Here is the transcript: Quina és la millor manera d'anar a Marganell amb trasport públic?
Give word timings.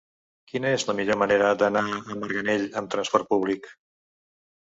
Quina 0.51 0.69
és 0.77 0.85
la 0.87 0.95
millor 0.99 1.19
manera 1.23 1.51
d'anar 1.63 1.83
a 1.91 2.17
Marganell 2.23 2.65
amb 2.83 2.91
trasport 2.95 3.29
públic? 3.37 3.71